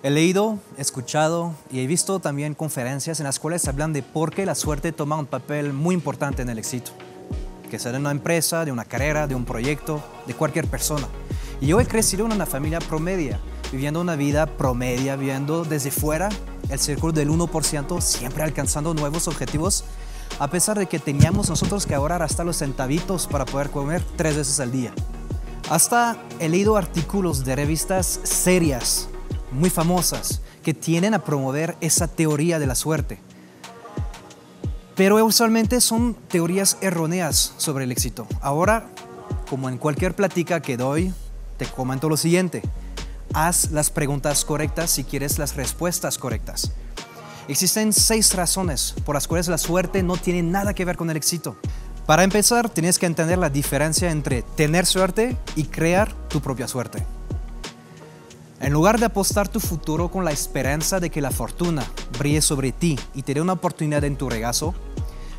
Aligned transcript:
He 0.00 0.10
leído, 0.10 0.60
escuchado 0.76 1.54
y 1.72 1.80
he 1.80 1.86
visto 1.88 2.20
también 2.20 2.54
conferencias 2.54 3.18
en 3.18 3.24
las 3.24 3.40
cuales 3.40 3.66
hablan 3.66 3.92
de 3.92 4.04
por 4.04 4.32
qué 4.32 4.46
la 4.46 4.54
suerte 4.54 4.92
toma 4.92 5.16
un 5.16 5.26
papel 5.26 5.72
muy 5.72 5.92
importante 5.92 6.40
en 6.40 6.48
el 6.48 6.58
éxito. 6.60 6.92
Que 7.68 7.80
sea 7.80 7.90
de 7.90 7.98
una 7.98 8.12
empresa, 8.12 8.64
de 8.64 8.70
una 8.70 8.84
carrera, 8.84 9.26
de 9.26 9.34
un 9.34 9.44
proyecto, 9.44 10.00
de 10.28 10.34
cualquier 10.34 10.68
persona. 10.68 11.08
Y 11.60 11.66
yo 11.66 11.80
he 11.80 11.86
crecido 11.86 12.26
en 12.26 12.32
una 12.32 12.46
familia 12.46 12.78
promedia, 12.78 13.40
viviendo 13.72 14.00
una 14.00 14.14
vida 14.14 14.46
promedia, 14.46 15.16
viviendo 15.16 15.64
desde 15.64 15.90
fuera 15.90 16.28
el 16.68 16.78
círculo 16.78 17.12
del 17.12 17.30
1%, 17.30 18.00
siempre 18.00 18.44
alcanzando 18.44 18.94
nuevos 18.94 19.26
objetivos, 19.26 19.82
a 20.38 20.48
pesar 20.48 20.78
de 20.78 20.86
que 20.86 21.00
teníamos 21.00 21.50
nosotros 21.50 21.86
que 21.86 21.96
ahorrar 21.96 22.22
hasta 22.22 22.44
los 22.44 22.58
centavitos 22.58 23.26
para 23.26 23.44
poder 23.44 23.70
comer 23.70 24.04
tres 24.14 24.36
veces 24.36 24.60
al 24.60 24.70
día. 24.70 24.92
Hasta 25.68 26.16
he 26.38 26.48
leído 26.48 26.76
artículos 26.76 27.44
de 27.44 27.56
revistas 27.56 28.20
serias 28.22 29.08
muy 29.52 29.70
famosas 29.70 30.40
que 30.62 30.74
tienen 30.74 31.14
a 31.14 31.24
promover 31.24 31.76
esa 31.80 32.08
teoría 32.08 32.58
de 32.58 32.66
la 32.66 32.74
suerte. 32.74 33.18
Pero 34.94 35.24
usualmente 35.24 35.80
son 35.80 36.14
teorías 36.28 36.76
erróneas 36.80 37.54
sobre 37.56 37.84
el 37.84 37.92
éxito. 37.92 38.26
Ahora, 38.40 38.88
como 39.48 39.68
en 39.68 39.78
cualquier 39.78 40.14
plática 40.14 40.60
que 40.60 40.76
doy, 40.76 41.12
te 41.56 41.66
comento 41.66 42.08
lo 42.08 42.16
siguiente. 42.16 42.62
Haz 43.32 43.70
las 43.70 43.90
preguntas 43.90 44.44
correctas 44.44 44.90
si 44.90 45.04
quieres 45.04 45.38
las 45.38 45.54
respuestas 45.54 46.18
correctas. 46.18 46.72
Existen 47.46 47.92
seis 47.92 48.34
razones 48.34 48.94
por 49.04 49.14
las 49.14 49.28
cuales 49.28 49.48
la 49.48 49.58
suerte 49.58 50.02
no 50.02 50.16
tiene 50.16 50.42
nada 50.42 50.74
que 50.74 50.84
ver 50.84 50.96
con 50.96 51.10
el 51.10 51.16
éxito. 51.16 51.56
Para 52.04 52.24
empezar, 52.24 52.68
tienes 52.68 52.98
que 52.98 53.06
entender 53.06 53.38
la 53.38 53.50
diferencia 53.50 54.10
entre 54.10 54.42
tener 54.42 54.86
suerte 54.86 55.36
y 55.56 55.64
crear 55.64 56.12
tu 56.28 56.40
propia 56.40 56.66
suerte. 56.66 57.04
En 58.60 58.72
lugar 58.72 58.98
de 58.98 59.06
apostar 59.06 59.48
tu 59.48 59.60
futuro 59.60 60.10
con 60.10 60.24
la 60.24 60.32
esperanza 60.32 60.98
de 60.98 61.10
que 61.10 61.20
la 61.20 61.30
fortuna 61.30 61.86
brille 62.18 62.42
sobre 62.42 62.72
ti 62.72 62.98
y 63.14 63.22
te 63.22 63.34
dé 63.34 63.40
una 63.40 63.52
oportunidad 63.52 64.02
en 64.02 64.16
tu 64.16 64.28
regazo, 64.28 64.74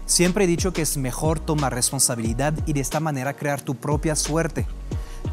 siempre 0.06 0.45
he 0.45 0.48
dicho 0.48 0.72
que 0.72 0.81
es 0.81 0.95
mejor 0.95 1.40
tomar 1.40 1.73
responsabilidad 1.73 2.53
y 2.66 2.72
de 2.72 2.80
esta 2.80 3.02
manera 3.02 3.36
crear 3.36 3.62
tu 3.62 3.75
propia 3.75 4.16
suerte. 4.16 4.67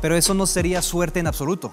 Pero 0.02 0.16
eso 0.16 0.34
no 0.34 0.46
sería 0.46 0.82
suerte 0.82 1.20
en 1.20 1.28
absoluto. 1.28 1.72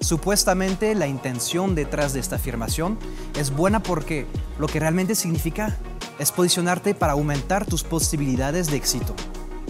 Supuestamente 0.00 0.96
la 0.96 1.06
intención 1.06 1.76
detrás 1.76 2.12
de 2.12 2.18
esta 2.18 2.36
afirmación 2.36 2.98
es 3.38 3.54
buena 3.54 3.80
porque 3.84 4.26
lo 4.58 4.66
que 4.66 4.80
realmente 4.80 5.14
significa 5.14 5.78
es 6.18 6.32
posicionarte 6.32 6.92
para 6.92 7.12
aumentar 7.12 7.66
tus 7.66 7.84
posibilidades 7.84 8.68
de 8.68 8.78
éxito. 8.78 9.14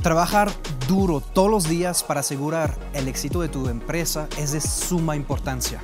Trabajar 0.02 0.50
duro 0.88 1.20
todos 1.20 1.48
los 1.48 1.68
días 1.68 2.02
para 2.02 2.20
asegurar 2.20 2.76
el 2.92 3.06
éxito 3.06 3.40
de 3.40 3.48
tu 3.48 3.68
empresa 3.68 4.26
es 4.36 4.50
de 4.50 4.60
suma 4.60 5.14
importancia. 5.14 5.80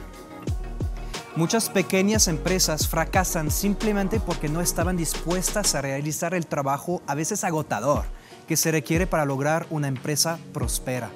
Muchas 1.37 1.71
pequeñas 1.71 2.27
empresas 2.27 2.89
fracasan 2.89 3.49
simplemente 3.53 4.19
porque 4.19 4.49
no 4.49 4.61
estaban 4.61 4.97
dispuestas 4.97 5.77
a 5.77 5.83
realizar 5.83 6.35
el 6.35 6.49
trabajo 6.49 7.01
a 7.07 7.15
veces 7.15 7.45
agotador 7.45 8.07
que 8.49 8.57
se 8.57 8.73
requiere 8.73 9.07
para 9.07 9.25
lograr 9.25 9.69
una 9.71 9.87
empresa 9.87 10.41
próspera. 10.53 11.11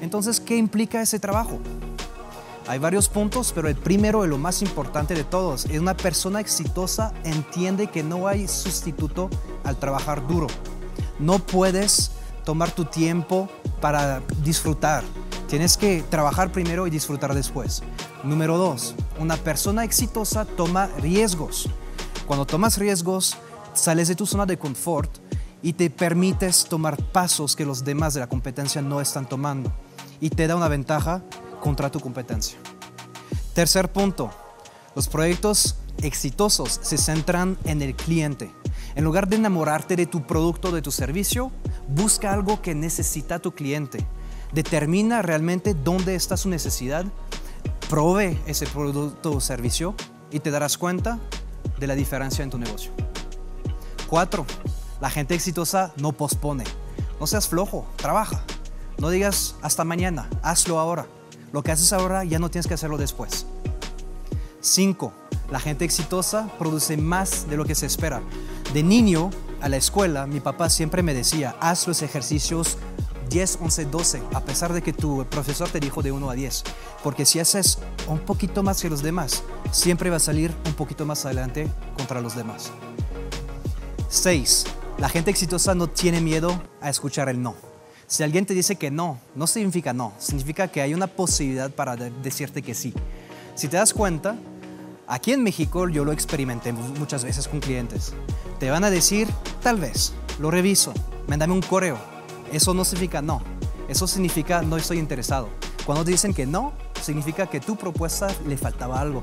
Entonces, 0.00 0.38
¿qué 0.38 0.56
implica 0.56 1.02
ese 1.02 1.18
trabajo? 1.18 1.58
Hay 2.68 2.78
varios 2.78 3.08
puntos, 3.08 3.52
pero 3.52 3.66
el 3.66 3.74
primero 3.74 4.24
y 4.24 4.28
lo 4.28 4.38
más 4.38 4.62
importante 4.62 5.14
de 5.14 5.24
todos 5.24 5.64
es 5.64 5.80
una 5.80 5.96
persona 5.96 6.38
exitosa 6.38 7.12
entiende 7.24 7.88
que 7.88 8.04
no 8.04 8.28
hay 8.28 8.46
sustituto 8.46 9.28
al 9.64 9.76
trabajar 9.76 10.24
duro. 10.24 10.46
No 11.22 11.38
puedes 11.38 12.10
tomar 12.44 12.72
tu 12.72 12.84
tiempo 12.84 13.48
para 13.80 14.20
disfrutar. 14.42 15.04
Tienes 15.48 15.76
que 15.76 16.02
trabajar 16.02 16.50
primero 16.50 16.84
y 16.88 16.90
disfrutar 16.90 17.32
después. 17.32 17.84
Número 18.24 18.58
dos, 18.58 18.96
una 19.20 19.36
persona 19.36 19.84
exitosa 19.84 20.44
toma 20.44 20.88
riesgos. 20.98 21.68
Cuando 22.26 22.44
tomas 22.44 22.76
riesgos, 22.76 23.36
sales 23.72 24.08
de 24.08 24.16
tu 24.16 24.26
zona 24.26 24.46
de 24.46 24.58
confort 24.58 25.10
y 25.62 25.74
te 25.74 25.90
permites 25.90 26.64
tomar 26.64 26.96
pasos 26.96 27.54
que 27.54 27.64
los 27.64 27.84
demás 27.84 28.14
de 28.14 28.20
la 28.20 28.28
competencia 28.28 28.82
no 28.82 29.00
están 29.00 29.28
tomando 29.28 29.72
y 30.20 30.28
te 30.28 30.48
da 30.48 30.56
una 30.56 30.66
ventaja 30.66 31.22
contra 31.60 31.88
tu 31.88 32.00
competencia. 32.00 32.58
Tercer 33.54 33.92
punto, 33.92 34.28
los 34.96 35.06
proyectos 35.06 35.76
exitosos 35.98 36.80
se 36.82 36.98
centran 36.98 37.56
en 37.62 37.80
el 37.80 37.94
cliente. 37.94 38.50
En 38.94 39.04
lugar 39.04 39.28
de 39.28 39.36
enamorarte 39.36 39.96
de 39.96 40.06
tu 40.06 40.26
producto 40.26 40.68
o 40.68 40.72
de 40.72 40.82
tu 40.82 40.90
servicio, 40.90 41.50
busca 41.88 42.32
algo 42.32 42.60
que 42.60 42.74
necesita 42.74 43.38
tu 43.38 43.54
cliente. 43.54 44.06
Determina 44.52 45.22
realmente 45.22 45.74
dónde 45.74 46.14
está 46.14 46.36
su 46.36 46.48
necesidad, 46.48 47.06
provee 47.88 48.38
ese 48.46 48.66
producto 48.66 49.32
o 49.32 49.40
servicio 49.40 49.94
y 50.30 50.40
te 50.40 50.50
darás 50.50 50.76
cuenta 50.76 51.18
de 51.78 51.86
la 51.86 51.94
diferencia 51.94 52.42
en 52.42 52.50
tu 52.50 52.58
negocio. 52.58 52.92
Cuatro, 54.08 54.44
la 55.00 55.08
gente 55.10 55.34
exitosa 55.34 55.92
no 55.96 56.12
pospone. 56.12 56.64
No 57.18 57.26
seas 57.26 57.48
flojo, 57.48 57.86
trabaja. 57.96 58.42
No 58.98 59.08
digas 59.08 59.56
hasta 59.62 59.84
mañana, 59.84 60.28
hazlo 60.42 60.78
ahora. 60.78 61.06
Lo 61.52 61.62
que 61.62 61.72
haces 61.72 61.92
ahora 61.92 62.24
ya 62.24 62.38
no 62.38 62.50
tienes 62.50 62.66
que 62.66 62.74
hacerlo 62.74 62.98
después. 62.98 63.46
Cinco, 64.60 65.12
la 65.50 65.60
gente 65.60 65.84
exitosa 65.84 66.48
produce 66.58 66.96
más 66.96 67.48
de 67.48 67.56
lo 67.56 67.64
que 67.64 67.74
se 67.74 67.86
espera. 67.86 68.22
De 68.72 68.82
niño 68.82 69.30
a 69.60 69.68
la 69.68 69.76
escuela, 69.76 70.26
mi 70.26 70.40
papá 70.40 70.70
siempre 70.70 71.02
me 71.02 71.12
decía, 71.12 71.54
haz 71.60 71.86
los 71.86 72.00
ejercicios 72.00 72.78
10, 73.28 73.58
11, 73.60 73.84
12, 73.84 74.22
a 74.32 74.40
pesar 74.40 74.72
de 74.72 74.80
que 74.80 74.94
tu 74.94 75.26
profesor 75.26 75.68
te 75.68 75.78
dijo 75.78 76.02
de 76.02 76.10
1 76.10 76.30
a 76.30 76.34
10. 76.34 76.64
Porque 77.02 77.26
si 77.26 77.38
haces 77.38 77.78
un 78.08 78.18
poquito 78.18 78.62
más 78.62 78.80
que 78.80 78.88
los 78.88 79.02
demás, 79.02 79.42
siempre 79.72 80.08
va 80.08 80.16
a 80.16 80.20
salir 80.20 80.54
un 80.64 80.72
poquito 80.72 81.04
más 81.04 81.26
adelante 81.26 81.68
contra 81.98 82.22
los 82.22 82.34
demás. 82.34 82.70
6. 84.08 84.64
La 84.98 85.10
gente 85.10 85.30
exitosa 85.30 85.74
no 85.74 85.88
tiene 85.88 86.22
miedo 86.22 86.58
a 86.80 86.88
escuchar 86.88 87.28
el 87.28 87.42
no. 87.42 87.54
Si 88.06 88.22
alguien 88.22 88.46
te 88.46 88.54
dice 88.54 88.76
que 88.76 88.90
no, 88.90 89.20
no 89.34 89.46
significa 89.46 89.92
no, 89.92 90.14
significa 90.18 90.68
que 90.68 90.80
hay 90.80 90.94
una 90.94 91.08
posibilidad 91.08 91.70
para 91.70 91.96
decirte 91.96 92.62
que 92.62 92.74
sí. 92.74 92.94
Si 93.54 93.68
te 93.68 93.76
das 93.76 93.92
cuenta, 93.92 94.36
Aquí 95.12 95.32
en 95.32 95.42
México 95.42 95.90
yo 95.90 96.06
lo 96.06 96.12
experimenté 96.12 96.72
muchas 96.72 97.22
veces 97.22 97.46
con 97.46 97.60
clientes. 97.60 98.14
Te 98.58 98.70
van 98.70 98.82
a 98.82 98.88
decir, 98.88 99.28
tal 99.62 99.78
vez, 99.78 100.14
lo 100.40 100.50
reviso, 100.50 100.94
mándame 101.28 101.52
un 101.52 101.60
correo. 101.60 101.98
Eso 102.50 102.72
no 102.72 102.82
significa 102.82 103.20
no. 103.20 103.42
Eso 103.90 104.06
significa 104.06 104.62
no 104.62 104.78
estoy 104.78 104.98
interesado. 104.98 105.50
Cuando 105.84 106.02
te 106.02 106.12
dicen 106.12 106.32
que 106.32 106.46
no, 106.46 106.72
significa 107.02 107.46
que 107.46 107.60
tu 107.60 107.76
propuesta 107.76 108.28
le 108.48 108.56
faltaba 108.56 109.02
algo. 109.02 109.22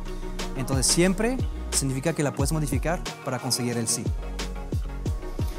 Entonces 0.58 0.86
siempre 0.86 1.38
significa 1.72 2.14
que 2.14 2.22
la 2.22 2.36
puedes 2.36 2.52
modificar 2.52 3.02
para 3.26 3.40
conseguir 3.40 3.76
el 3.76 3.88
sí. 3.88 4.04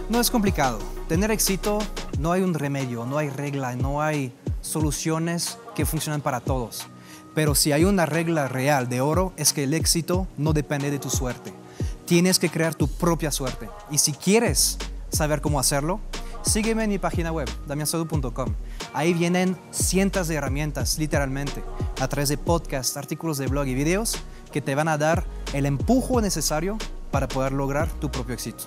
No 0.08 0.20
es 0.20 0.30
complicado. 0.30 0.78
Tener 1.08 1.32
éxito 1.32 1.80
no 2.20 2.30
hay 2.30 2.42
un 2.42 2.54
remedio, 2.54 3.04
no 3.04 3.18
hay 3.18 3.30
regla, 3.30 3.74
no 3.74 4.00
hay 4.00 4.32
soluciones 4.60 5.58
que 5.74 5.84
funcionan 5.84 6.20
para 6.20 6.38
todos. 6.38 6.86
Pero 7.34 7.54
si 7.54 7.72
hay 7.72 7.84
una 7.84 8.06
regla 8.06 8.48
real 8.48 8.88
de 8.88 9.00
oro 9.00 9.32
es 9.36 9.52
que 9.52 9.64
el 9.64 9.74
éxito 9.74 10.26
no 10.36 10.52
depende 10.52 10.90
de 10.90 10.98
tu 10.98 11.10
suerte. 11.10 11.52
Tienes 12.06 12.38
que 12.38 12.50
crear 12.50 12.74
tu 12.74 12.88
propia 12.88 13.30
suerte. 13.30 13.68
Y 13.90 13.98
si 13.98 14.12
quieres 14.12 14.78
saber 15.10 15.40
cómo 15.40 15.60
hacerlo, 15.60 16.00
sígueme 16.42 16.84
en 16.84 16.90
mi 16.90 16.98
página 16.98 17.30
web, 17.30 17.48
damiansadu.com. 17.66 18.54
Ahí 18.92 19.14
vienen 19.14 19.56
cientos 19.70 20.26
de 20.26 20.34
herramientas, 20.34 20.98
literalmente, 20.98 21.62
a 22.00 22.08
través 22.08 22.28
de 22.28 22.38
podcasts, 22.38 22.96
artículos 22.96 23.38
de 23.38 23.46
blog 23.46 23.66
y 23.66 23.74
videos 23.74 24.16
que 24.52 24.60
te 24.60 24.74
van 24.74 24.88
a 24.88 24.98
dar 24.98 25.24
el 25.52 25.66
empujo 25.66 26.20
necesario 26.20 26.78
para 27.12 27.28
poder 27.28 27.52
lograr 27.52 27.88
tu 28.00 28.10
propio 28.10 28.34
éxito. 28.34 28.64